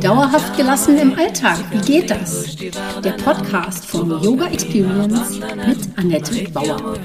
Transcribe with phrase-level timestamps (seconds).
[0.00, 2.56] Dauerhaft gelassen im Alltag, wie geht das?
[2.56, 6.98] Der Podcast von Yoga Experience mit Annette Bauer.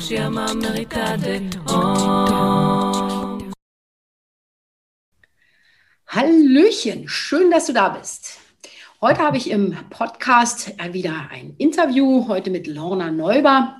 [6.07, 8.39] Hallöchen, schön, dass du da bist.
[9.01, 13.75] Heute habe ich im Podcast wieder ein Interview, heute mit Lorna Neuber.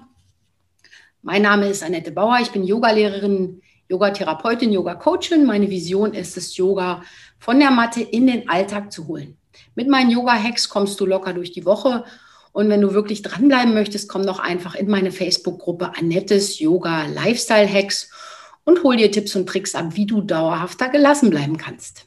[1.22, 3.62] Mein Name ist Annette Bauer, ich bin Yogalehrerin
[3.94, 5.46] Yoga-Therapeutin, Yoga-Coachin.
[5.46, 7.04] Meine Vision ist es, Yoga
[7.38, 9.38] von der Matte in den Alltag zu holen.
[9.76, 12.04] Mit meinen Yoga-Hacks kommst du locker durch die Woche.
[12.54, 17.72] Und wenn du wirklich dranbleiben möchtest, komm doch einfach in meine Facebook-Gruppe Annettes Yoga Lifestyle
[17.72, 18.10] Hacks
[18.64, 22.06] und hol dir Tipps und Tricks ab, wie du dauerhafter gelassen bleiben kannst.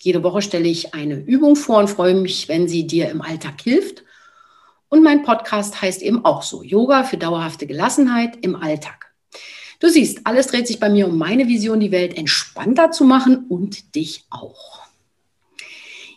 [0.00, 3.60] Jede Woche stelle ich eine Übung vor und freue mich, wenn sie dir im Alltag
[3.60, 4.04] hilft.
[4.88, 9.06] Und mein Podcast heißt eben auch so, Yoga für dauerhafte Gelassenheit im Alltag.
[9.80, 13.46] Du siehst, alles dreht sich bei mir um meine Vision, die Welt entspannter zu machen
[13.48, 14.82] und dich auch.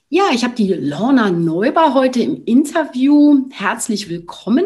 [0.10, 3.46] Ja, ich habe die Lorna Neuber heute im Interview.
[3.52, 4.66] Herzlich willkommen.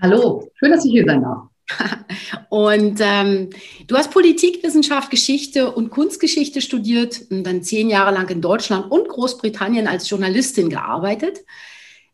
[0.00, 1.44] Hallo, schön, dass ich hier sein darf.
[2.50, 3.50] Und ähm,
[3.86, 9.08] du hast Politikwissenschaft, Geschichte und Kunstgeschichte studiert und dann zehn Jahre lang in Deutschland und
[9.08, 11.38] Großbritannien als Journalistin gearbeitet.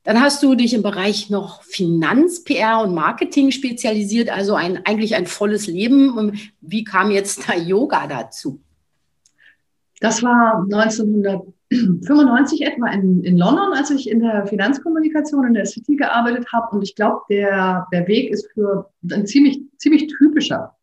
[0.03, 5.15] Dann hast du dich im Bereich noch Finanz, PR und Marketing spezialisiert, also ein, eigentlich
[5.15, 6.41] ein volles Leben.
[6.61, 8.61] Wie kam jetzt da Yoga dazu?
[10.01, 15.97] Das war 1995 etwa in, in London, als ich in der Finanzkommunikation in der City
[15.97, 16.75] gearbeitet habe.
[16.75, 20.75] Und ich glaube, der, der Weg ist für ein ziemlich, ziemlich typischer.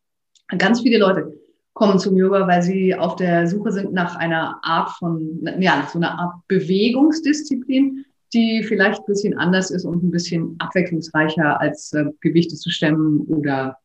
[0.60, 1.34] Ganz viele Leute
[1.74, 5.90] kommen zum Yoga, weil sie auf der Suche sind nach einer Art von, ja, nach
[5.90, 11.94] so einer Art Bewegungsdisziplin, die vielleicht ein bisschen anders ist und ein bisschen abwechslungsreicher als
[11.94, 13.78] äh, Gewichte zu stemmen oder,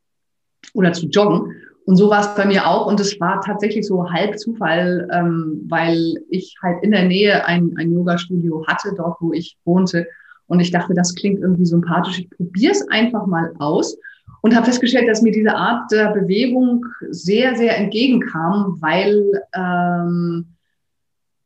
[0.75, 1.55] oder zu joggen.
[1.85, 2.87] Und so war es bei mir auch.
[2.87, 7.75] Und es war tatsächlich so halb Zufall, ähm, weil ich halt in der Nähe ein,
[7.77, 10.07] ein Yoga-Studio hatte, dort wo ich wohnte.
[10.47, 12.21] Und ich dachte, das klingt irgendwie sympathisch.
[12.21, 13.97] Ich probiere es einfach mal aus
[14.43, 19.25] und habe festgestellt, dass mir diese Art der Bewegung sehr, sehr entgegenkam, weil
[19.55, 20.47] ähm,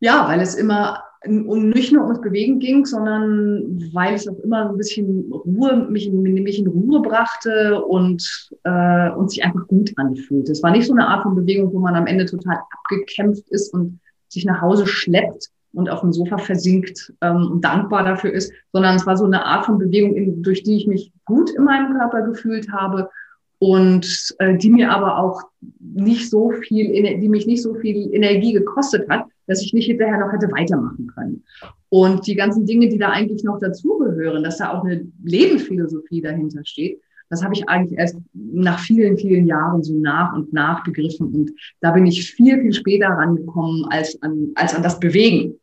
[0.06, 4.70] ja, weil es immer und nicht nur ums Bewegen ging, sondern weil es auch immer
[4.70, 8.22] ein bisschen Ruhe, mich, in, mich in Ruhe brachte und,
[8.62, 10.52] äh, und sich einfach gut anfühlte.
[10.52, 13.74] Es war nicht so eine Art von Bewegung, wo man am Ende total abgekämpft ist
[13.74, 18.52] und sich nach Hause schleppt und auf dem Sofa versinkt ähm, und dankbar dafür ist,
[18.72, 21.64] sondern es war so eine Art von Bewegung, in, durch die ich mich gut in
[21.64, 23.10] meinem Körper gefühlt habe
[23.58, 25.42] und äh, die mir aber auch
[25.80, 30.18] nicht so viel, die mich nicht so viel Energie gekostet hat, dass ich nicht hinterher
[30.18, 31.44] noch hätte weitermachen können.
[31.88, 36.64] Und die ganzen Dinge, die da eigentlich noch dazugehören, dass da auch eine Lebensphilosophie dahinter
[36.64, 41.34] steht, das habe ich eigentlich erst nach vielen, vielen Jahren so nach und nach begriffen.
[41.34, 41.50] Und
[41.80, 45.58] da bin ich viel, viel später rangekommen als an, als an das Bewegen.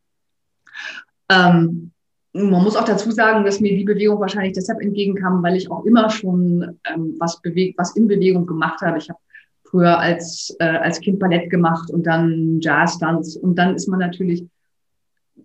[1.30, 1.90] Ähm,
[2.34, 5.84] man muss auch dazu sagen, dass mir die Bewegung wahrscheinlich deshalb entgegenkam, weil ich auch
[5.84, 8.98] immer schon ähm, was bewegt, was in Bewegung gemacht habe.
[8.98, 9.20] Ich habe
[9.62, 13.36] früher als, äh, als Kind Ballett gemacht und dann Jazz, Tanz.
[13.36, 14.44] Und dann ist man natürlich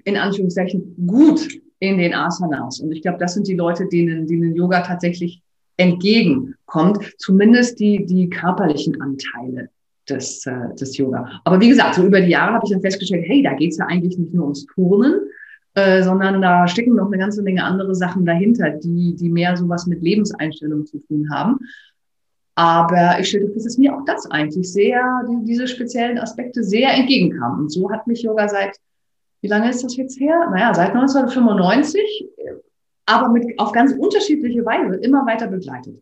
[0.03, 2.79] in Anführungszeichen gut in den Asanas.
[2.79, 5.43] Und ich glaube, das sind die Leute, denen, denen Yoga tatsächlich
[5.77, 7.13] entgegenkommt.
[7.19, 9.69] Zumindest die, die körperlichen Anteile
[10.09, 11.39] des, äh, des Yoga.
[11.43, 13.85] Aber wie gesagt, so über die Jahre habe ich dann festgestellt, hey, da geht's ja
[13.85, 15.28] eigentlich nicht nur ums Turnen,
[15.75, 19.85] äh, sondern da stecken noch eine ganze Menge andere Sachen dahinter, die, die mehr sowas
[19.87, 21.59] mit Lebenseinstellung zu tun haben.
[22.55, 26.93] Aber ich stellte fest, dass mir auch das eigentlich sehr, die, diese speziellen Aspekte sehr
[26.93, 27.61] entgegenkamen.
[27.61, 28.75] Und so hat mich Yoga seit,
[29.41, 30.49] wie lange ist das jetzt her?
[30.51, 32.27] Naja, seit 1995,
[33.05, 36.01] aber mit, auf ganz unterschiedliche Weise immer weiter begleitet.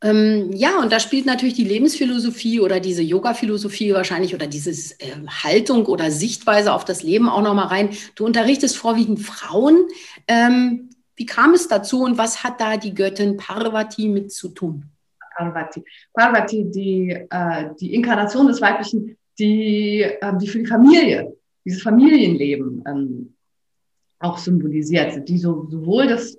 [0.00, 5.12] Ähm, ja, und da spielt natürlich die Lebensphilosophie oder diese Yoga-Philosophie wahrscheinlich oder diese äh,
[5.26, 7.90] Haltung oder Sichtweise auf das Leben auch nochmal rein.
[8.14, 9.88] Du unterrichtest vorwiegend Frauen.
[10.28, 14.84] Ähm, wie kam es dazu und was hat da die Göttin Parvati mit zu tun?
[15.36, 15.84] Parvati.
[16.14, 22.84] Parvati, die, äh, die Inkarnation des Weiblichen, die, äh, die für die Familie, dieses Familienleben
[22.86, 23.34] ähm,
[24.20, 26.36] auch symbolisiert, die so, sowohl das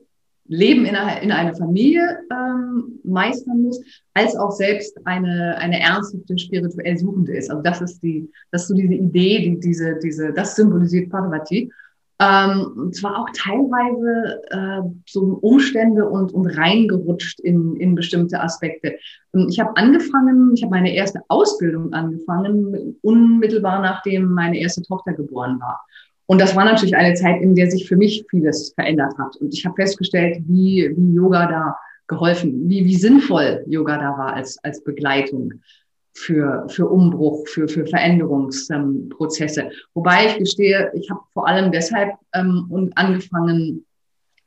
[0.49, 3.79] Leben in einer, in einer Familie ähm, meistern muss,
[4.15, 7.49] als auch selbst eine, eine ernsthafte spirituell Suchende ist.
[7.49, 11.71] Also das ist die, das ist so diese Idee, die, diese, diese, das symbolisiert Parvati.
[12.21, 18.95] Ähm, und zwar auch teilweise äh, so Umstände und, und reingerutscht in, in bestimmte Aspekte.
[19.31, 25.13] Und ich habe angefangen, ich habe meine erste Ausbildung angefangen, unmittelbar nachdem meine erste Tochter
[25.13, 25.85] geboren war.
[26.29, 29.35] Und das war natürlich eine Zeit, in der sich für mich vieles verändert hat.
[29.37, 34.33] Und ich habe festgestellt, wie, wie Yoga da geholfen, wie, wie sinnvoll Yoga da war
[34.35, 35.53] als, als Begleitung
[36.13, 39.61] für, für Umbruch, für, für Veränderungsprozesse.
[39.61, 43.83] Ähm, Wobei ich gestehe, ich habe vor allem deshalb ähm, und angefangen,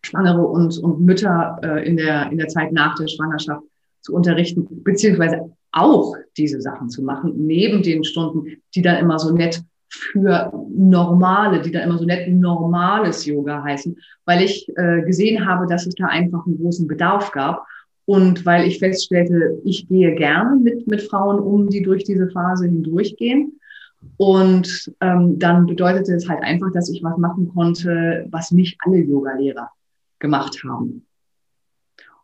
[0.05, 3.65] Schwangere und, und Mütter äh, in, der, in der Zeit nach der Schwangerschaft
[4.03, 9.35] zu unterrichten, beziehungsweise auch diese Sachen zu machen, neben den Stunden, die dann immer so
[9.35, 15.47] nett für normale, die dann immer so nett normales Yoga heißen, weil ich äh, gesehen
[15.47, 17.67] habe, dass es da einfach einen großen Bedarf gab
[18.07, 22.65] und weil ich feststellte, ich gehe gerne mit, mit Frauen um, die durch diese Phase
[22.65, 23.59] hindurchgehen.
[24.17, 28.99] Und ähm, dann bedeutete es halt einfach, dass ich was machen konnte, was nicht alle
[28.99, 29.71] Yoga-Lehrer
[30.19, 31.07] gemacht haben.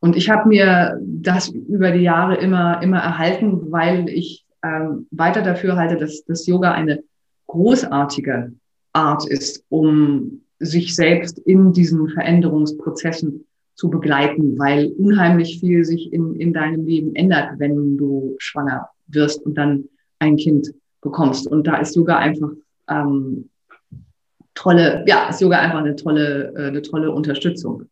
[0.01, 5.43] Und ich habe mir das über die Jahre immer, immer erhalten, weil ich ähm, weiter
[5.43, 7.03] dafür halte, dass das Yoga eine
[7.49, 8.53] großartige
[8.93, 16.35] Art ist, um sich selbst in diesen Veränderungsprozessen zu begleiten, weil unheimlich viel sich in,
[16.35, 19.85] in deinem Leben ändert, wenn du schwanger wirst und dann
[20.19, 21.47] ein Kind bekommst.
[21.47, 22.51] Und da ist Yoga einfach
[22.89, 23.49] ähm,
[24.55, 27.85] tolle, ja, ist Yoga einfach eine tolle, äh, eine tolle Unterstützung.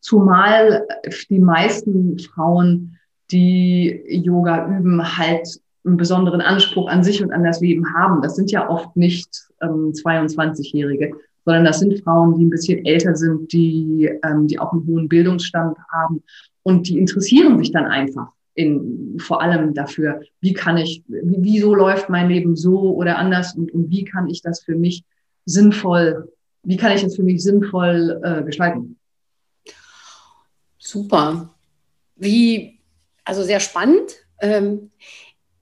[0.00, 0.86] Zumal
[1.30, 2.98] die meisten Frauen,
[3.30, 8.22] die Yoga üben, halt einen besonderen Anspruch an sich und an das Leben haben.
[8.22, 11.12] Das sind ja oft nicht ähm, 22-Jährige,
[11.44, 15.08] sondern das sind Frauen, die ein bisschen älter sind, die, ähm, die auch einen hohen
[15.08, 16.22] Bildungsstand haben
[16.62, 22.08] und die interessieren sich dann einfach in, vor allem dafür, wie kann ich, wieso läuft
[22.08, 25.04] mein Leben so oder anders und, und wie kann ich das für mich
[25.44, 26.32] sinnvoll,
[26.64, 28.98] wie kann ich das für mich sinnvoll äh, gestalten?
[30.78, 31.54] Super.
[32.16, 32.80] Wie,
[33.24, 34.10] also sehr spannend.
[34.40, 34.90] Ähm,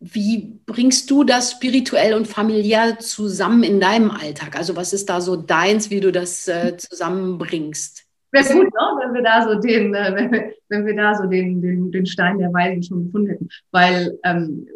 [0.00, 4.56] wie bringst du das spirituell und familiär zusammen in deinem Alltag?
[4.56, 8.04] Also was ist da so deins, wie du das äh, zusammenbringst?
[8.32, 9.00] Wäre gut, ne?
[9.02, 12.06] wenn wir da so den, äh, wenn, wir, wenn wir da so den, den, den
[12.06, 13.48] Stein der Weisen schon gefunden hätten.
[13.70, 14.66] Weil ähm,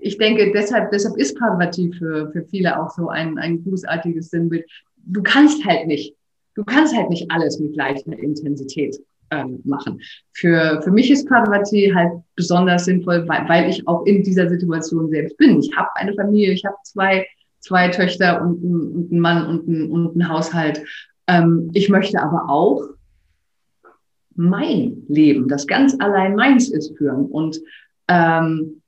[0.00, 4.64] ich denke, deshalb, deshalb ist Parvati für, für viele auch so ein, ein großartiges Sinnbild.
[4.96, 6.14] Du kannst halt nicht,
[6.54, 8.98] du kannst halt nicht alles mit gleicher Intensität
[9.30, 10.00] ähm, machen.
[10.32, 15.08] Für, für mich ist Parvati halt besonders sinnvoll, weil, weil ich auch in dieser Situation
[15.10, 15.60] selbst bin.
[15.60, 17.26] Ich habe eine Familie, ich habe zwei,
[17.60, 20.82] zwei Töchter und, ein, und einen Mann und einen, und einen Haushalt.
[21.26, 22.82] Ähm, ich möchte aber auch
[24.34, 27.26] mein Leben, das ganz allein meins ist, führen.
[27.26, 27.60] Und
[28.08, 28.79] ähm,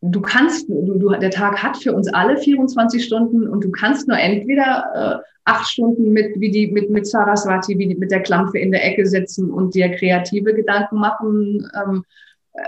[0.00, 4.08] du kannst, du, du, der Tag hat für uns alle 24 Stunden und du kannst
[4.08, 8.22] nur entweder äh, acht Stunden mit, wie die, mit, mit Saraswati, wie die, mit der
[8.22, 12.04] Klampfe in der Ecke sitzen und dir kreative Gedanken machen, ähm,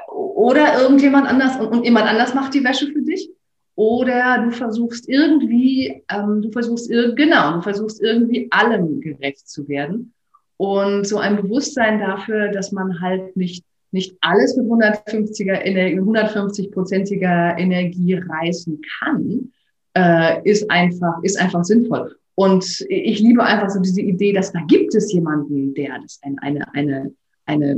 [0.09, 3.31] oder irgendjemand anders und, und jemand anders macht die Wäsche für dich.
[3.75, 10.13] Oder du versuchst irgendwie, ähm, du versuchst genau, du versuchst irgendwie allem gerecht zu werden.
[10.59, 17.59] Und so ein Bewusstsein dafür, dass man halt nicht nicht alles mit 150er Energie, 150-prozentiger
[17.59, 19.53] Energie reißen kann,
[19.95, 22.17] äh, ist einfach, ist einfach sinnvoll.
[22.35, 26.43] Und ich liebe einfach so diese Idee, dass da gibt es jemanden, der das eine,
[26.43, 27.15] eine, eine,
[27.47, 27.77] eine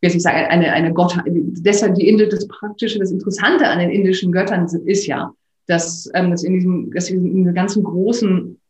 [0.00, 3.78] wie soll ich sagen, eine, eine Gottheit, deshalb die Inde, das Praktische, das Interessante an
[3.78, 5.32] den indischen Göttern ist ja,
[5.66, 8.60] dass, ähm, dass in diesem, dass in diesem ganzen großen,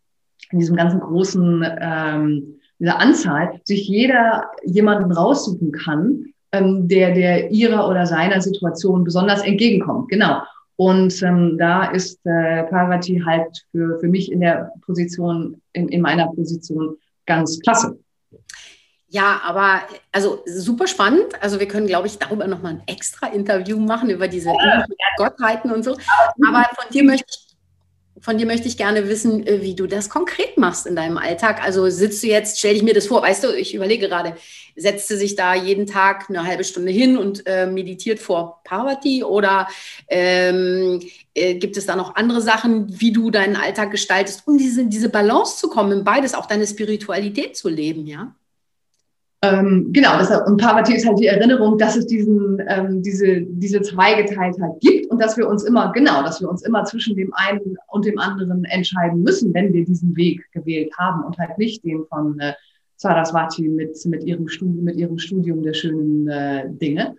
[0.51, 7.51] in diesem ganzen großen ähm, dieser Anzahl sich jeder jemanden raussuchen kann, ähm, der, der
[7.51, 10.09] ihrer oder seiner Situation besonders entgegenkommt.
[10.09, 10.43] Genau.
[10.77, 16.01] Und ähm, da ist äh, Parvati halt für, für mich in der Position, in, in
[16.01, 17.99] meiner Position ganz klasse.
[19.09, 19.81] Ja, aber
[20.13, 21.25] also super spannend.
[21.41, 24.85] Also wir können, glaube ich, darüber nochmal ein extra Interview machen, über diese ja,
[25.17, 25.97] Gottheiten und so.
[26.47, 27.48] Aber von dir möchte ich
[28.21, 31.63] von dir möchte ich gerne wissen, äh, wie du das konkret machst in deinem Alltag.
[31.63, 34.35] Also sitzt du jetzt, stell dich mir das vor, weißt du, ich überlege gerade,
[34.77, 39.25] setzt du sich da jeden Tag eine halbe Stunde hin und äh, meditiert vor Parvati
[39.25, 39.69] oder
[40.09, 41.01] ähm,
[41.35, 45.09] äh, gibt es da noch andere Sachen, wie du deinen Alltag gestaltest, um diese, diese
[45.09, 48.35] Balance zu kommen, beides auch deine Spiritualität zu leben, ja?
[49.41, 53.81] Ähm, genau, das, und Parvati ist halt die Erinnerung, dass es diesen, ähm, diese, diese
[53.83, 57.77] Zweigeteiltheit gibt und dass wir uns immer, genau, dass wir uns immer zwischen dem einen
[57.89, 62.05] und dem anderen entscheiden müssen, wenn wir diesen Weg gewählt haben und halt nicht den
[62.07, 62.55] von äh,
[62.95, 67.17] Saraswati mit, mit, ihrem Studium, mit ihrem Studium der schönen äh, Dinge.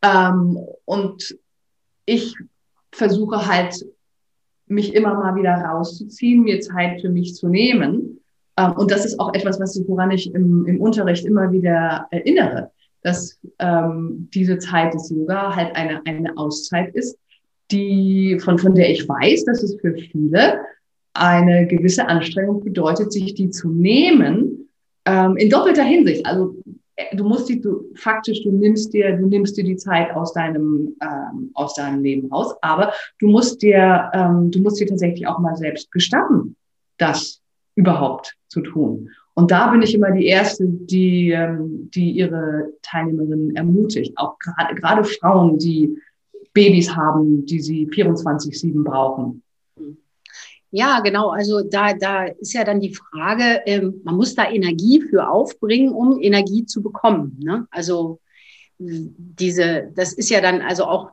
[0.00, 1.36] Ähm, und
[2.06, 2.34] ich
[2.92, 3.84] versuche halt,
[4.66, 8.20] mich immer mal wieder rauszuziehen, mir Zeit für mich zu nehmen
[8.56, 12.06] ähm, und das ist auch etwas, was ich, woran ich im, im Unterricht immer wieder
[12.10, 12.70] erinnere,
[13.02, 17.18] dass ähm, diese Zeit des Yoga halt eine, eine Auszeit ist,
[17.70, 20.60] die, von, von der ich weiß, dass es für viele
[21.14, 24.68] eine gewisse Anstrengung bedeutet, sich die zu nehmen,
[25.06, 26.26] ähm, in doppelter Hinsicht.
[26.26, 26.56] Also
[26.96, 30.32] äh, du musst die, du, faktisch, du nimmst dir, du nimmst dir die Zeit aus
[30.32, 35.26] deinem, ähm, aus deinem Leben raus, aber du musst dir, ähm, du musst dir tatsächlich
[35.26, 36.56] auch mal selbst gestatten,
[36.98, 37.40] das
[37.76, 39.10] überhaupt zu tun.
[39.34, 44.16] Und da bin ich immer die Erste, die, ähm, die ihre Teilnehmerinnen ermutigt.
[44.16, 45.98] Auch gerade, gerade Frauen, die
[46.54, 49.42] Babys haben, die sie 24-7 brauchen.
[50.70, 51.30] Ja, genau.
[51.30, 55.92] Also da, da ist ja dann die Frage, ähm, man muss da Energie für aufbringen,
[55.92, 57.38] um Energie zu bekommen.
[57.40, 57.66] Ne?
[57.70, 58.18] Also
[58.78, 61.10] diese, das ist ja dann also auch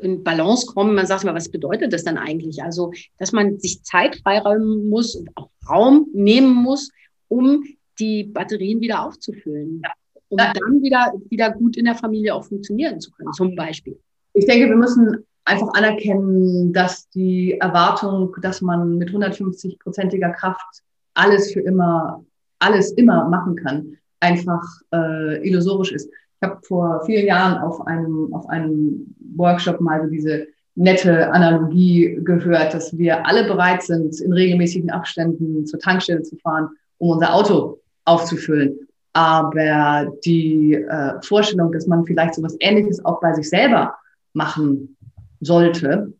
[0.00, 0.94] in Balance kommen.
[0.94, 2.62] Man sagt mal, was bedeutet das dann eigentlich?
[2.62, 6.90] Also, dass man sich Zeit freiräumen muss und auch Raum nehmen muss,
[7.28, 7.64] um
[7.98, 9.82] die Batterien wieder aufzufüllen,
[10.28, 13.98] um dann wieder, wieder gut in der Familie auch funktionieren zu können, zum Beispiel.
[14.32, 20.82] Ich denke, wir müssen einfach anerkennen, dass die Erwartung, dass man mit 150-prozentiger Kraft
[21.14, 22.24] alles für immer,
[22.58, 26.08] alles immer machen kann, einfach äh, illusorisch ist.
[26.08, 32.18] Ich habe vor vielen Jahren auf einem, auf einem Workshop mal so diese nette Analogie
[32.22, 36.68] gehört, dass wir alle bereit sind, in regelmäßigen Abständen zur Tankstelle zu fahren,
[36.98, 38.78] um unser Auto aufzufüllen.
[39.12, 43.94] Aber die äh, Vorstellung, dass man vielleicht so was Ähnliches auch bei sich selber
[44.32, 44.96] machen
[45.40, 46.12] sollte,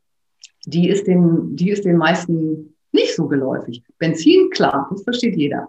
[0.66, 3.82] die ist den, die ist den meisten nicht so geläufig.
[3.98, 5.68] Benzin, klar, das versteht jeder.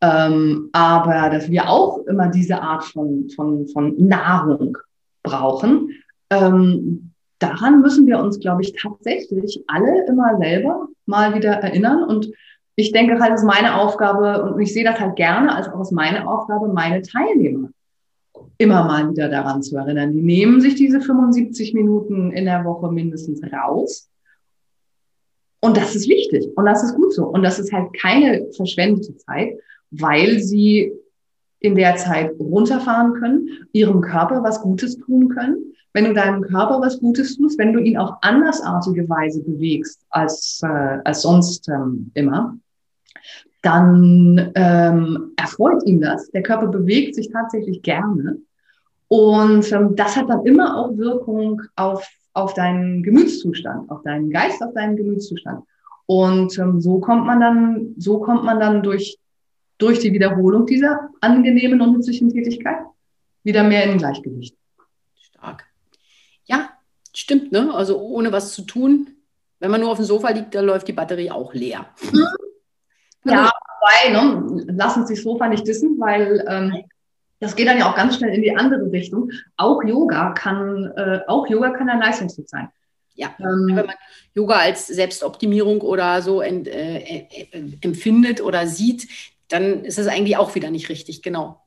[0.00, 4.78] Ähm, aber dass wir auch immer diese Art von, von, von Nahrung
[5.22, 5.90] brauchen,
[6.30, 12.04] ähm, daran müssen wir uns, glaube ich, tatsächlich alle immer selber mal wieder erinnern.
[12.04, 12.30] Und
[12.76, 15.78] ich denke halt, es ist meine Aufgabe, und ich sehe das halt gerne als auch
[15.78, 17.70] als meine Aufgabe, meine Teilnehmer
[18.58, 20.12] immer mal wieder daran zu erinnern.
[20.12, 24.10] Die nehmen sich diese 75 Minuten in der Woche mindestens raus.
[25.60, 26.48] Und das ist wichtig.
[26.56, 27.26] Und das ist gut so.
[27.26, 29.58] Und das ist halt keine verschwendete Zeit,
[29.90, 30.92] weil sie
[31.60, 35.74] in der Zeit runterfahren können, ihrem Körper was Gutes tun können.
[35.92, 40.60] Wenn du deinem Körper was Gutes tust, wenn du ihn auf andersartige Weise bewegst als,
[40.62, 42.56] äh, als sonst ähm, immer,
[43.62, 46.30] dann ähm, erfreut ihn das.
[46.30, 48.38] Der Körper bewegt sich tatsächlich gerne.
[49.08, 54.62] Und ähm, das hat dann immer auch Wirkung auf, auf deinen Gemütszustand, auf deinen Geist,
[54.62, 55.64] auf deinen Gemütszustand.
[56.06, 59.18] Und ähm, so kommt man dann, so kommt man dann durch,
[59.78, 62.78] durch die Wiederholung dieser angenehmen und nützlichen Tätigkeit
[63.44, 64.56] wieder mehr in Gleichgewicht.
[65.20, 65.64] Stark.
[66.44, 66.70] Ja,
[67.14, 67.72] stimmt, ne?
[67.72, 69.08] Also ohne was zu tun,
[69.58, 71.86] wenn man nur auf dem Sofa liegt, dann läuft die Batterie auch leer.
[72.12, 72.26] Mhm.
[73.24, 73.50] Ja,
[73.80, 76.84] wobei, ne, lass uns die Sofa nicht dissen, weil ähm,
[77.40, 79.30] das geht dann ja auch ganz schnell in die andere Richtung.
[79.56, 82.68] Auch Yoga kann, äh, auch Yoga kann ein Leistungsdruck sein.
[83.14, 83.96] Ja, ähm, wenn man
[84.34, 87.46] Yoga als Selbstoptimierung oder so ent, äh, äh,
[87.80, 89.08] empfindet oder sieht,
[89.48, 91.64] dann ist das eigentlich auch wieder nicht richtig, genau.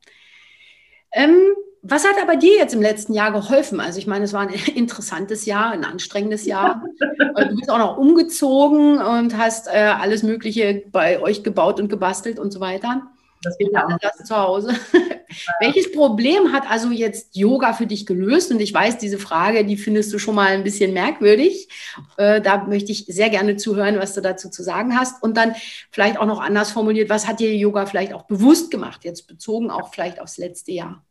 [1.12, 1.36] Ähm,
[1.82, 3.80] was hat aber dir jetzt im letzten Jahr geholfen?
[3.80, 6.84] Also ich meine, es war ein interessantes Jahr, ein anstrengendes Jahr.
[6.98, 12.38] du bist auch noch umgezogen und hast äh, alles Mögliche bei euch gebaut und gebastelt
[12.38, 13.10] und so weiter.
[13.42, 13.98] Das geht ja auch.
[14.00, 14.74] Das zu Hause.
[15.60, 18.50] Welches Problem hat also jetzt Yoga für dich gelöst?
[18.50, 21.68] Und ich weiß, diese Frage, die findest du schon mal ein bisschen merkwürdig.
[22.16, 25.22] Äh, da möchte ich sehr gerne zuhören, was du dazu zu sagen hast.
[25.22, 25.54] Und dann
[25.90, 29.70] vielleicht auch noch anders formuliert, was hat dir Yoga vielleicht auch bewusst gemacht, jetzt bezogen
[29.70, 31.04] auch vielleicht aufs letzte Jahr?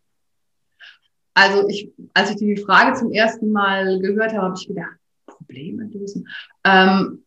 [1.34, 5.86] Also ich, als ich die Frage zum ersten Mal gehört habe, habe ich gedacht, Probleme
[5.86, 6.28] lösen.
[6.66, 7.24] Ähm,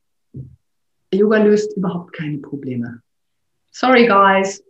[1.13, 3.01] Yoga löst überhaupt keine Probleme.
[3.71, 4.63] Sorry, guys.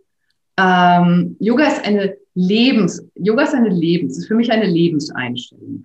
[0.57, 5.83] Ähm, Yoga ist eine Lebens, Yoga ist eine Lebens, ist für mich eine Lebenseinstellung.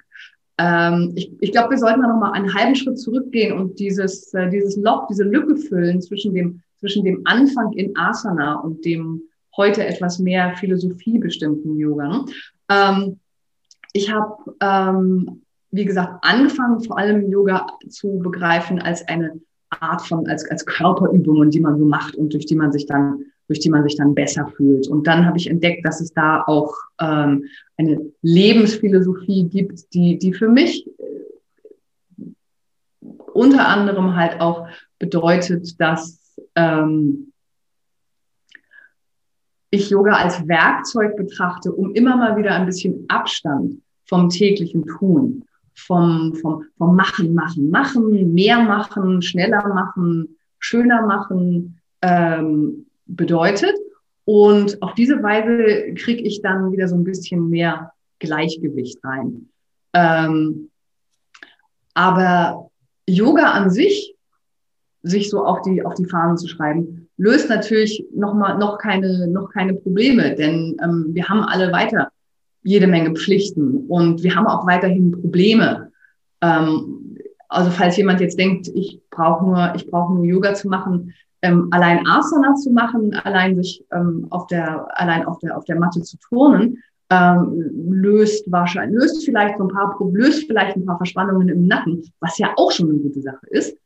[0.58, 4.32] Ähm, ich ich glaube, wir sollten da noch mal einen halben Schritt zurückgehen und dieses,
[4.34, 9.22] äh, dieses Loch, diese Lücke füllen zwischen dem, zwischen dem Anfang in Asana und dem
[9.56, 12.24] heute etwas mehr Philosophie bestimmten Yoga.
[12.70, 13.18] Ähm,
[13.92, 20.26] ich habe, ähm, wie gesagt, angefangen, vor allem Yoga zu begreifen als eine Art von,
[20.26, 23.68] als, als Körperübungen, die man so macht und durch die man sich dann, durch die
[23.68, 24.86] man sich dann besser fühlt.
[24.86, 30.32] Und dann habe ich entdeckt, dass es da auch ähm, eine Lebensphilosophie gibt, die, die
[30.32, 32.26] für mich äh,
[33.34, 34.68] unter anderem halt auch
[35.00, 37.32] bedeutet, dass ähm,
[39.70, 45.44] ich Yoga als Werkzeug betrachte, um immer mal wieder ein bisschen Abstand vom täglichen Tun,
[45.74, 53.74] vom, vom, vom Machen, Machen, Machen, mehr machen, schneller machen, schöner machen ähm, bedeutet.
[54.24, 59.48] Und auf diese Weise kriege ich dann wieder so ein bisschen mehr Gleichgewicht rein.
[59.92, 60.70] Ähm,
[61.94, 62.70] aber
[63.06, 64.14] Yoga an sich,
[65.02, 69.26] sich so auf die, auf die Fahnen zu schreiben, löst natürlich noch mal noch keine
[69.28, 72.10] noch keine Probleme, denn ähm, wir haben alle weiter
[72.62, 75.90] jede Menge Pflichten und wir haben auch weiterhin Probleme.
[76.40, 81.14] Ähm, also falls jemand jetzt denkt, ich brauche nur, ich brauche nur Yoga zu machen,
[81.42, 85.78] ähm, allein Asana zu machen, allein sich ähm, auf der, allein auf der, auf der
[85.78, 86.78] Matte zu turnen,
[87.10, 92.02] ähm, löst wahrscheinlich, löst vielleicht so ein paar, löst vielleicht ein paar Verspannungen im Nacken,
[92.20, 93.76] was ja auch schon eine gute Sache ist.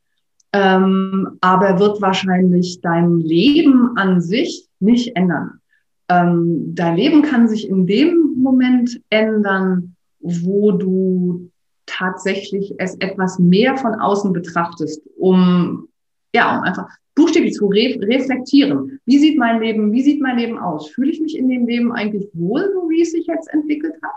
[0.53, 5.59] Ähm, aber wird wahrscheinlich dein Leben an sich nicht ändern.
[6.07, 11.49] Ähm, dein Leben kann sich in dem Moment ändern, wo du
[11.87, 15.87] tatsächlich es etwas mehr von außen betrachtest, um
[16.33, 18.99] ja, um einfach buchstäblich zu re reflektieren.
[19.05, 20.89] Wie sieht mein Leben, wie sieht mein Leben aus?
[20.89, 24.15] Fühle ich mich in dem Leben eigentlich wohl, so wie es sich jetzt entwickelt hat?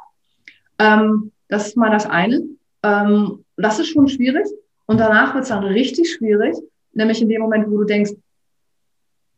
[0.78, 2.42] Ähm, das ist mal das eine.
[2.82, 4.46] Ähm, das ist schon schwierig.
[4.86, 6.56] Und danach wird es dann richtig schwierig,
[6.92, 8.12] nämlich in dem Moment, wo du denkst,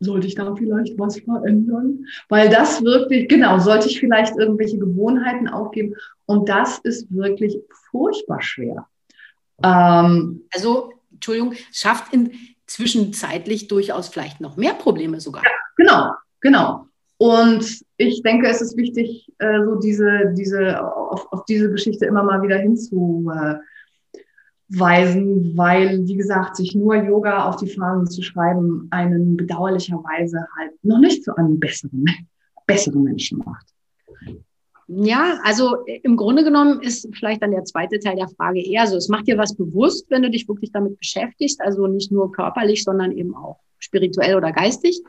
[0.00, 2.06] sollte ich da vielleicht was verändern?
[2.28, 5.94] Weil das wirklich, genau, sollte ich vielleicht irgendwelche Gewohnheiten aufgeben?
[6.24, 7.58] Und das ist wirklich
[7.90, 8.86] furchtbar schwer.
[9.62, 12.32] Ähm, also, Entschuldigung, schafft in,
[12.70, 15.42] zwischenzeitlich durchaus vielleicht noch mehr Probleme sogar.
[15.42, 16.86] Ja, genau, genau.
[17.18, 22.22] Und ich denke, es ist wichtig, äh, so diese, diese, auf, auf diese Geschichte immer
[22.22, 23.60] mal wieder hinzuweisen,
[25.56, 31.00] weil, wie gesagt, sich nur Yoga auf die Fahnen zu schreiben, einen bedauerlicherweise halt noch
[31.00, 32.04] nicht zu einem besseren,
[32.66, 33.66] besseren Menschen macht.
[34.92, 38.88] Ja, also äh, im Grunde genommen ist vielleicht dann der zweite Teil der Frage eher
[38.88, 42.32] so, es macht dir was bewusst, wenn du dich wirklich damit beschäftigst, also nicht nur
[42.32, 45.00] körperlich, sondern eben auch spirituell oder geistig.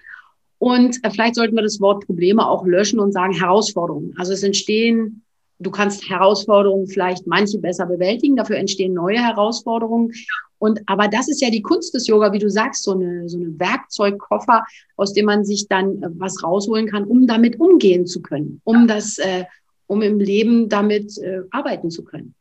[0.59, 4.13] Und äh, vielleicht sollten wir das Wort Probleme auch löschen und sagen Herausforderungen.
[4.17, 5.23] Also es entstehen,
[5.57, 10.11] du kannst Herausforderungen vielleicht manche besser bewältigen, dafür entstehen neue Herausforderungen.
[10.59, 13.39] Und aber das ist ja die Kunst des Yoga, wie du sagst, so eine so
[13.39, 14.63] eine Werkzeugkoffer,
[14.95, 18.88] aus dem man sich dann äh, was rausholen kann, um damit umgehen zu können, um
[18.88, 19.45] das äh,
[19.88, 22.33] um im Leben damit äh, arbeiten zu können.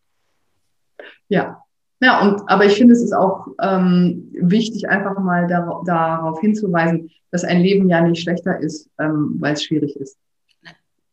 [1.29, 1.63] Ja,
[2.03, 7.11] ja, und aber ich finde, es ist auch ähm, wichtig, einfach mal dar darauf hinzuweisen,
[7.31, 10.17] dass ein Leben ja nicht schlechter ist, ähm, weil es schwierig ist.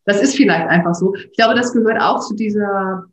[0.06, 1.14] Das ist vielleicht einfach so.
[1.16, 3.06] Ich glaube, das gehört auch zu dieser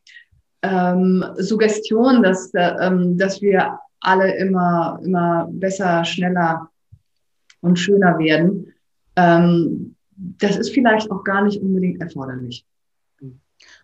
[0.62, 6.70] ähm, Suggestion, dass, äh, ähm, dass wir alle immer, immer besser, schneller
[7.60, 8.72] und schöner werden.
[9.16, 12.64] Ähm, das ist vielleicht auch gar nicht unbedingt erforderlich.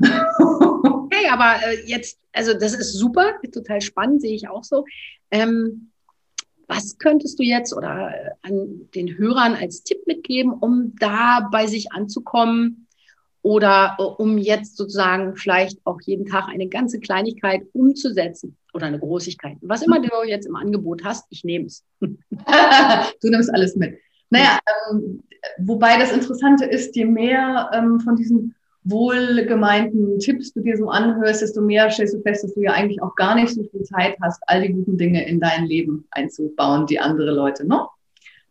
[0.84, 4.84] okay, aber äh, jetzt, also das ist super, total spannend, sehe ich auch so.
[5.30, 5.90] Ähm,
[6.70, 11.66] was könntest du jetzt oder äh, an den Hörern als Tipp mitgeben, um da bei
[11.66, 12.86] sich anzukommen
[13.42, 19.00] oder äh, um jetzt sozusagen vielleicht auch jeden Tag eine ganze Kleinigkeit umzusetzen oder eine
[19.00, 19.56] Großigkeit?
[19.62, 21.84] Was immer du jetzt im Angebot hast, ich nehme es.
[22.00, 23.98] du nimmst alles mit.
[24.30, 24.60] Naja,
[24.92, 25.24] ähm,
[25.58, 31.42] wobei das Interessante ist, je mehr ähm, von diesen wohlgemeinten Tipps du dir so anhörst,
[31.42, 34.16] desto mehr stellst du fest, dass du ja eigentlich auch gar nicht so viel Zeit
[34.22, 37.86] hast, all die guten Dinge in dein Leben einzubauen, die andere Leute, ne?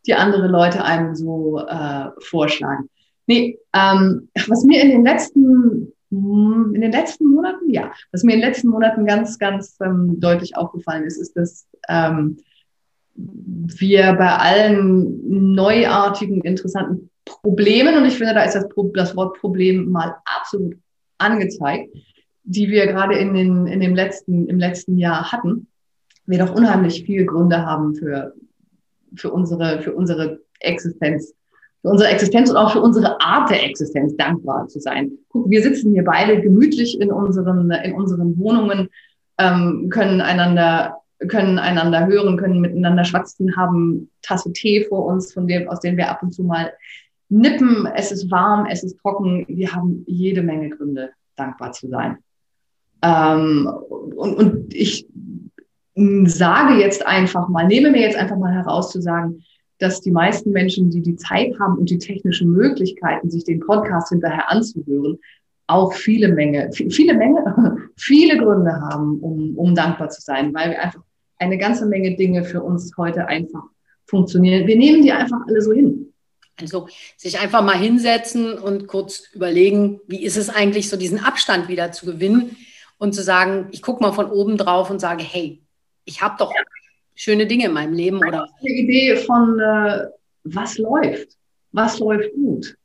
[0.06, 2.90] Die andere Leute einem so äh, vorschlagen.
[3.28, 8.34] Nee, ähm, was mir in den letzten hm, in den letzten Monaten, ja, was mir
[8.34, 12.38] in den letzten Monaten ganz, ganz ähm, deutlich aufgefallen ist, ist, dass ähm,
[13.16, 17.09] wir bei allen neuartigen, interessanten
[17.42, 20.76] Problemen, und ich finde, da ist das, das Wort Problem mal absolut
[21.18, 21.96] angezeigt,
[22.44, 25.68] die wir gerade in, den, in dem letzten, im letzten Jahr hatten,
[26.26, 28.34] wir doch unheimlich viele Gründe haben für,
[29.16, 31.34] für, unsere, für unsere Existenz,
[31.82, 35.12] für unsere Existenz und auch für unsere Art der Existenz dankbar zu sein.
[35.30, 38.90] Guck, wir sitzen hier beide gemütlich in unseren, in unseren Wohnungen,
[39.38, 45.48] ähm, können einander können einander hören, können miteinander schwatzen, haben Tasse Tee vor uns, von
[45.48, 46.72] dem, aus dem wir ab und zu mal
[47.30, 49.46] nippen, es ist warm, es ist trocken.
[49.48, 52.18] Wir haben jede Menge Gründe, dankbar zu sein.
[53.02, 53.70] Ähm,
[54.16, 55.08] und, und ich
[56.26, 59.44] sage jetzt einfach mal, nehme mir jetzt einfach mal heraus zu sagen,
[59.80, 64.10] dass die meisten Menschen, die die Zeit haben und die technischen Möglichkeiten, sich den Podcast
[64.10, 65.20] hinterher anzuhören,
[65.68, 70.82] auch viele Menge, viele Menge, viele Gründe haben, um, um dankbar zu sein, weil wir
[70.82, 71.02] einfach
[71.38, 73.64] eine ganze Menge Dinge für uns heute einfach
[74.06, 74.68] funktionieren.
[74.68, 76.12] Wir nehmen die einfach alle so hin.
[76.62, 81.68] Also sich einfach mal hinsetzen und kurz überlegen, wie ist es eigentlich, so diesen Abstand
[81.68, 82.56] wieder zu gewinnen
[82.98, 85.62] und zu sagen, ich gucke mal von oben drauf und sage, hey,
[86.06, 86.62] ich habe doch ja.
[87.16, 88.18] schöne Dinge in meinem Leben.
[88.18, 90.08] Oder eine Idee von, äh,
[90.44, 91.38] was läuft,
[91.72, 92.76] was läuft gut.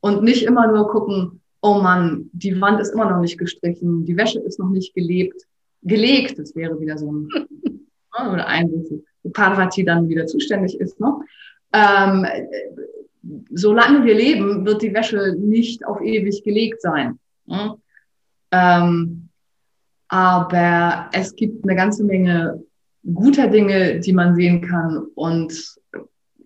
[0.00, 4.16] Und nicht immer nur gucken, oh Mann, die Wand ist immer noch nicht gestrichen, die
[4.16, 5.42] Wäsche ist noch nicht gelebt,
[5.82, 7.28] gelegt, das wäre wieder so ein,
[7.62, 11.00] ne, oder ein, wo Parvati dann wieder zuständig ist.
[11.00, 11.14] Ne?
[11.72, 12.26] Ähm,
[13.50, 17.18] solange wir leben, wird die Wäsche nicht auf ewig gelegt sein.
[17.46, 17.76] Ne?
[18.50, 19.28] Ähm,
[20.08, 22.62] aber es gibt eine ganze Menge
[23.12, 25.06] guter Dinge, die man sehen kann.
[25.14, 25.76] Und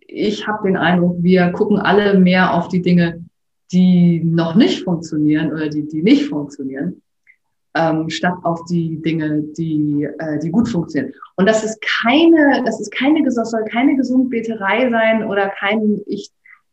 [0.01, 3.25] ich habe den Eindruck, wir gucken alle mehr auf die Dinge,
[3.73, 7.03] die noch nicht funktionieren oder die, die nicht funktionieren,
[7.75, 11.13] ähm, statt auf die Dinge, die, äh, die gut funktionieren.
[11.37, 16.31] Und das ist keine, das ist keine, das soll keine Gesundbeterei sein oder kein, ich,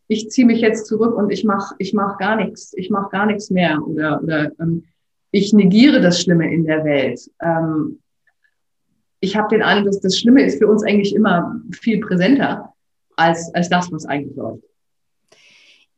[0.07, 3.25] ich ziehe mich jetzt zurück und ich mache ich mach gar nichts, ich mache gar
[3.25, 4.83] nichts mehr oder, oder ähm,
[5.31, 7.19] ich negiere das Schlimme in der Welt.
[7.41, 7.99] Ähm,
[9.19, 12.73] ich habe den Eindruck, dass das Schlimme ist für uns eigentlich immer viel präsenter
[13.15, 14.63] als, als das, was eigentlich läuft.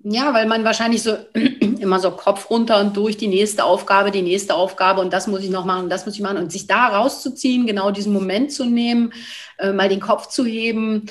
[0.10, 4.22] Ja, weil man wahrscheinlich so immer so Kopf runter und durch die nächste Aufgabe, die
[4.22, 6.88] nächste Aufgabe und das muss ich noch machen, das muss ich machen und sich da
[6.88, 9.12] rauszuziehen, genau diesen Moment zu nehmen,
[9.58, 11.08] äh, mal den Kopf zu heben,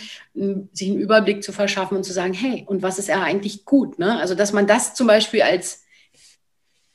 [0.73, 3.99] sich einen Überblick zu verschaffen und zu sagen, hey, und was ist ja eigentlich gut?
[3.99, 4.19] Ne?
[4.19, 5.85] Also, dass man das zum Beispiel als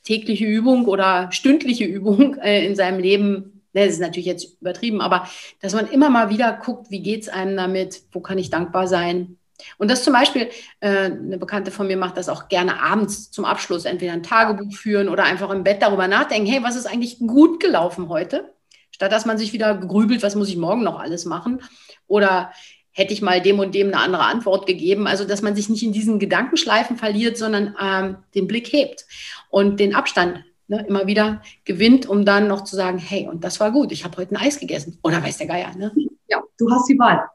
[0.04, 5.02] tägliche Übung oder stündliche Übung äh, in seinem Leben, ne, das ist natürlich jetzt übertrieben,
[5.02, 5.28] aber
[5.62, 8.88] dass man immer mal wieder guckt, wie geht es einem damit, wo kann ich dankbar
[8.88, 9.38] sein,
[9.78, 13.45] und das zum Beispiel, äh, eine Bekannte von mir macht das auch gerne abends zum
[13.45, 17.19] Abschluss, entweder ein Tagebuch führen oder einfach im Bett darüber nachdenken, hey, was ist eigentlich
[17.19, 18.54] gut gelaufen heute?
[18.91, 21.62] Statt dass man sich wieder grübelt, was muss ich morgen noch alles machen?
[22.08, 22.52] Oder
[22.91, 25.08] hätte ich mal dem und dem eine andere Antwort gegeben?
[25.08, 29.06] Also, dass man sich nicht in diesen Gedankenschleifen verliert, sondern ähm, den Blick hebt
[29.50, 33.60] und den Abstand ne, immer wieder gewinnt, um dann noch zu sagen, hey, und das
[33.60, 35.00] war gut, ich habe heute ein Eis gegessen.
[35.04, 35.91] Oder weiß der Geier, ne?
[36.28, 37.28] Ja, du hast die Wahl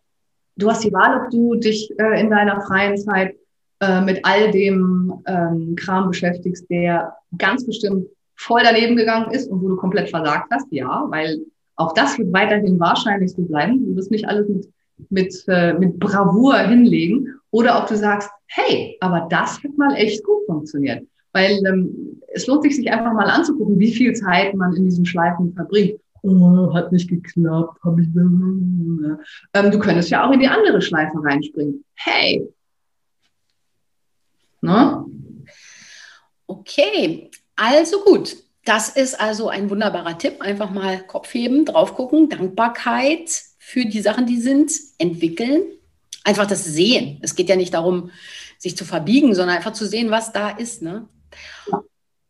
[0.56, 3.36] du hast die Wahl, ob du dich äh, in deiner freien Zeit
[3.80, 9.62] äh, mit all dem ähm, Kram beschäftigst, der ganz bestimmt voll daneben gegangen ist und
[9.62, 10.66] wo du komplett versagt hast.
[10.70, 11.40] Ja, weil
[11.76, 13.84] auch das wird weiterhin wahrscheinlich so bleiben.
[13.84, 14.68] Du wirst nicht alles mit,
[15.10, 17.34] mit, äh, mit Bravour hinlegen.
[17.50, 21.06] Oder ob du sagst, hey, aber das hat mal echt gut funktioniert.
[21.32, 25.04] Weil ähm, es lohnt sich, sich einfach mal anzugucken, wie viel Zeit man in diesen
[25.04, 28.08] Schleifen verbringt oh, hat nicht geklappt, habe ich.
[28.16, 29.18] Ähm,
[29.52, 31.84] du könntest ja auch in die andere Schleife reinspringen.
[31.94, 32.48] Hey.
[34.60, 35.04] Ne?
[36.46, 38.36] Okay, also gut.
[38.64, 40.40] Das ist also ein wunderbarer Tipp.
[40.40, 45.62] Einfach mal Kopf heben, drauf gucken, Dankbarkeit für die Sachen, die sind, entwickeln.
[46.24, 47.20] Einfach das Sehen.
[47.22, 48.10] Es geht ja nicht darum,
[48.58, 50.82] sich zu verbiegen, sondern einfach zu sehen, was da ist.
[50.82, 51.08] Ne?
[51.70, 51.82] Ja.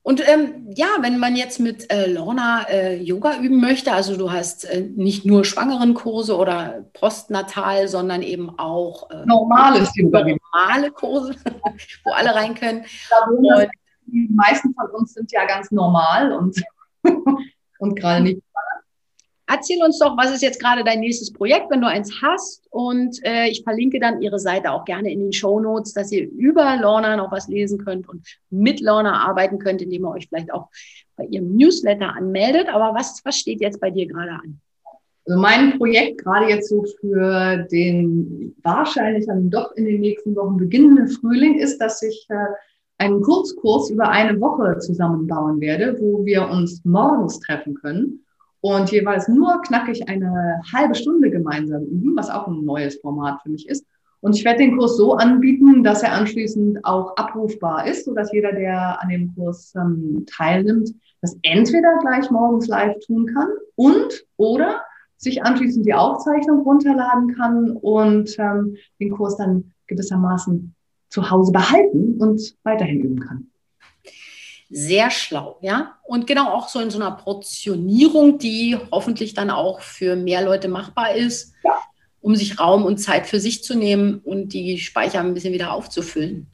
[0.06, 4.30] Und ähm, ja, wenn man jetzt mit äh, Lorna äh, Yoga üben möchte, also du
[4.30, 11.34] hast äh, nicht nur Schwangerenkurse oder postnatal, sondern eben auch äh, normales normale Kurse,
[12.04, 12.84] wo alle rein können.
[13.28, 13.68] Und,
[14.06, 16.62] die meisten von uns sind ja ganz normal und,
[17.80, 18.40] und gerade nicht
[19.48, 22.66] Erzähl uns doch, was ist jetzt gerade dein nächstes Projekt, wenn du eins hast.
[22.70, 26.28] Und äh, ich verlinke dann ihre Seite auch gerne in den Show Notes, dass ihr
[26.28, 30.52] über Lorna noch was lesen könnt und mit Lorna arbeiten könnt, indem ihr euch vielleicht
[30.52, 30.68] auch
[31.14, 32.68] bei ihrem Newsletter anmeldet.
[32.68, 34.60] Aber was, was steht jetzt bei dir gerade an?
[35.28, 40.56] Also mein Projekt gerade jetzt so für den wahrscheinlich dann doch in den nächsten Wochen
[40.56, 42.34] beginnenden Frühling ist, dass ich äh,
[42.98, 48.25] einen Kurzkurs über eine Woche zusammenbauen werde, wo wir uns morgens treffen können
[48.74, 53.50] und jeweils nur knackig eine halbe Stunde gemeinsam üben, was auch ein neues Format für
[53.50, 53.86] mich ist.
[54.20, 58.52] Und ich werde den Kurs so anbieten, dass er anschließend auch abrufbar ist, sodass jeder,
[58.52, 64.80] der an dem Kurs ähm, teilnimmt, das entweder gleich morgens live tun kann und oder
[65.16, 70.74] sich anschließend die Aufzeichnung runterladen kann und ähm, den Kurs dann gewissermaßen
[71.08, 73.48] zu Hause behalten und weiterhin üben kann
[74.68, 75.96] sehr schlau, ja.
[76.02, 80.68] Und genau auch so in so einer Portionierung, die hoffentlich dann auch für mehr Leute
[80.68, 81.78] machbar ist, ja.
[82.20, 85.72] um sich Raum und Zeit für sich zu nehmen und die Speicher ein bisschen wieder
[85.72, 86.48] aufzufüllen.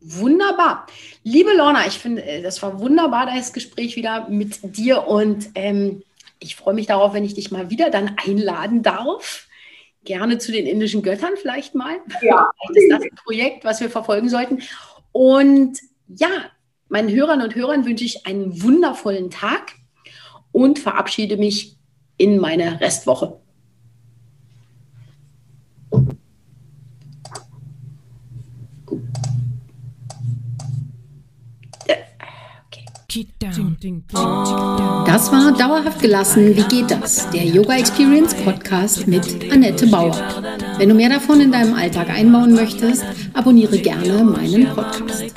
[0.00, 0.86] Wunderbar.
[1.22, 6.02] Liebe Lorna, ich finde, äh, das war wunderbar, das Gespräch wieder mit dir und ähm,
[6.38, 9.46] ich freue mich darauf, wenn ich dich mal wieder dann einladen darf.
[10.04, 11.98] Gerne zu den indischen Göttern vielleicht mal.
[12.22, 12.50] Ja.
[12.66, 14.62] Das ist das Projekt, was wir verfolgen sollten.
[15.12, 16.50] Und ja,
[16.90, 19.74] Meinen Hörern und Hörern wünsche ich einen wundervollen Tag
[20.50, 21.76] und verabschiede mich
[22.16, 23.38] in meine Restwoche.
[35.06, 36.56] Das war Dauerhaft gelassen.
[36.56, 37.28] Wie geht das?
[37.30, 40.16] Der Yoga Experience Podcast mit Annette Bauer.
[40.78, 45.34] Wenn du mehr davon in deinem Alltag einbauen möchtest, abonniere gerne meinen Podcast.